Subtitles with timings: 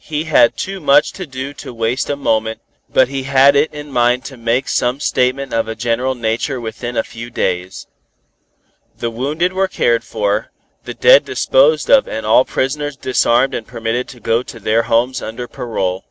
[0.00, 3.92] He had too much to do to waste a moment, but he had it in
[3.92, 7.86] mind to make some statement of a general nature within a few days.
[8.96, 10.50] The wounded were cared for,
[10.84, 15.20] the dead disposed of and all prisoners disarmed and permitted to go to their homes
[15.20, 16.06] under parole.